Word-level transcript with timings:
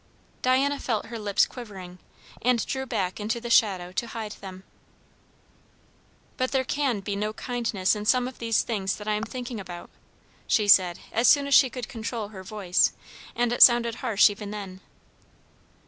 '"Diana 0.41 0.79
felt 0.79 1.05
her 1.05 1.19
lips 1.19 1.45
quivering, 1.45 1.99
and 2.41 2.65
drew 2.65 2.87
back 2.87 3.19
into 3.19 3.39
the 3.39 3.51
shadow 3.51 3.91
to 3.91 4.07
hide 4.07 4.31
them. 4.31 4.63
"But 6.37 6.51
there 6.51 6.63
can 6.63 7.01
be 7.01 7.15
no 7.15 7.33
kindness 7.33 7.95
in 7.95 8.05
some 8.05 8.27
of 8.27 8.39
these 8.39 8.63
things 8.63 8.95
that 8.95 9.07
I 9.07 9.13
am 9.13 9.21
thinking 9.25 9.59
about," 9.59 9.91
she 10.47 10.67
said 10.67 10.97
as 11.11 11.27
soon 11.27 11.45
as 11.45 11.53
she 11.53 11.69
could 11.69 11.87
control 11.87 12.29
her 12.29 12.41
voice; 12.41 12.93
and 13.35 13.53
it 13.53 13.61
sounded 13.61 13.93
harsh 14.01 14.31
even 14.31 14.49
then. 14.49 14.81